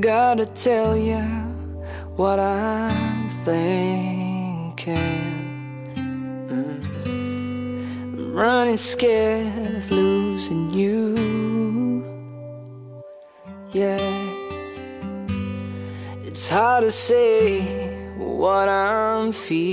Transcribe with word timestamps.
gotta 0.00 0.46
tell 0.46 0.96
you 0.96 1.18
what 2.14 2.38
I'm 2.38 3.28
thinking. 3.28 4.96
Mm. 6.46 6.84
I'm 7.04 8.32
running 8.32 8.76
scared 8.76 9.74
of 9.76 9.90
losing 9.90 10.70
you. 10.70 12.04
Yeah, 13.72 13.98
it's 16.22 16.48
hard 16.48 16.84
to 16.84 16.90
say 16.92 17.62
what 18.16 18.68
I'm 18.68 19.32
feeling. 19.32 19.68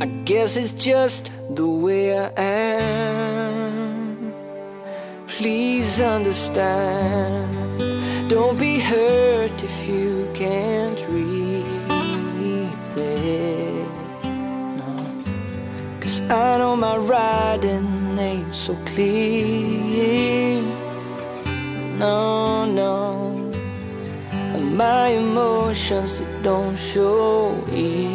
I 0.00 0.06
guess 0.24 0.56
it's 0.56 0.72
just 0.72 1.32
the 1.54 1.68
way 1.68 2.18
I 2.18 2.32
am. 2.36 3.51
Please 5.42 6.00
understand. 6.00 7.50
Don't 8.30 8.56
be 8.56 8.78
hurt 8.78 9.60
if 9.64 9.88
you 9.88 10.30
can't 10.34 11.04
read 11.08 11.66
it. 12.96 13.88
No. 14.78 15.24
Cause 15.98 16.20
I 16.30 16.58
know 16.58 16.76
my 16.76 16.96
writing 16.96 18.16
ain't 18.16 18.54
so 18.54 18.76
clear. 18.94 20.62
No, 21.98 22.64
no. 22.64 23.50
My 24.76 25.08
emotions 25.08 26.22
don't 26.44 26.78
show 26.78 27.66
easy. 27.68 28.12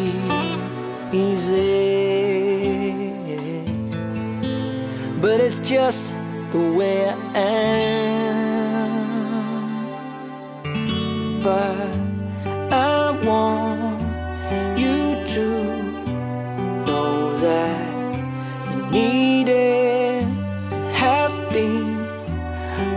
But 5.20 5.42
it's 5.42 5.60
just 5.60 6.14
the 6.52 6.60
way 6.78 7.10
I 7.10 7.16
am. 7.36 8.38
But 11.44 11.90
I 12.72 13.12
want 13.24 14.02
you 14.80 15.16
to 15.36 15.48
know 16.86 17.38
that 17.38 17.88
you 18.72 18.78
need 18.92 19.50
it, 19.50 20.24
have 20.94 21.36
been 21.52 21.98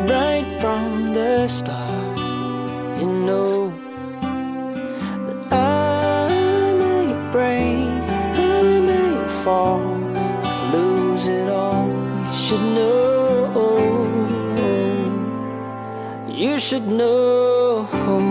right 0.06 0.48
from 0.60 1.12
the 1.12 1.48
start. 1.48 2.18
You 3.00 3.08
know 3.28 3.72
that 5.26 5.52
I 5.52 6.28
may 6.82 7.06
break, 7.32 7.88
I 8.38 8.80
may 8.90 9.28
fall, 9.42 9.82
lose 10.72 11.26
it 11.26 11.48
all. 11.48 11.88
You 11.88 12.32
should 12.32 12.64
know. 12.74 12.99
You 16.40 16.58
should 16.58 16.88
know. 16.88 18.29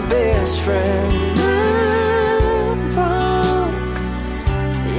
My 0.00 0.08
best 0.08 0.60
friend. 0.60 1.12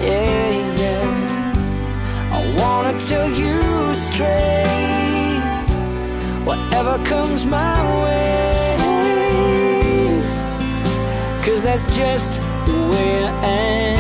Yeah, 0.04 0.50
yeah. 0.82 2.34
I 2.34 2.40
wanna 2.60 3.00
tell 3.00 3.30
you 3.30 3.96
straight 3.96 5.42
whatever 6.44 6.98
comes 7.06 7.46
my 7.46 7.78
way. 8.04 8.78
Cause 11.44 11.64
that's 11.64 11.86
just 11.96 12.42
the 12.66 12.80
way 12.92 13.24
I 13.24 13.46
am. 13.46 13.99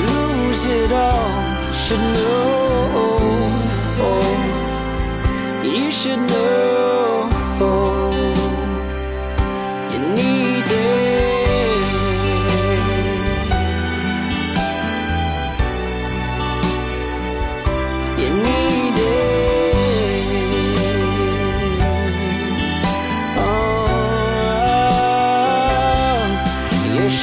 lose 0.07 0.63
it 0.67 0.91
all. 0.93 1.29
Should 1.73 1.99
know. 1.99 2.45
You 5.63 5.91
should 5.91 6.21
know. 6.29 7.29
You 9.91 9.99
need 10.15 10.67
it. 10.71 11.05
You 18.21 18.29
need 18.45 18.64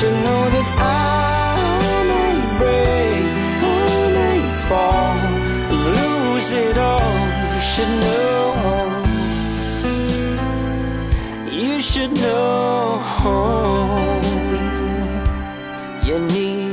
should 0.02 0.24
know 0.24 0.44
that 0.54 0.68
I 0.78 2.02
may 2.10 2.34
break, 2.60 3.24
I 3.62 4.08
may 4.18 4.40
fall, 4.66 5.16
lose 5.96 6.50
it 6.66 6.76
all. 6.76 7.14
You 7.54 7.60
should 7.72 7.92
know. 8.04 8.42
You 11.60 11.74
should 11.80 12.12
know. 12.24 12.82
You 16.08 16.16
need 16.34 16.71